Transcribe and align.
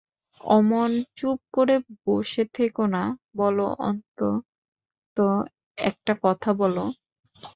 –অমন 0.41 0.91
চুপ 1.17 1.39
করে 1.53 1.75
বসে 2.05 2.43
থেকো 2.53 2.83
না, 2.87 3.03
বলো 3.37 3.67
অন্তু, 3.81 4.27
একটা 5.77 6.13
কথা 6.23 6.49
বলো। 6.53 6.83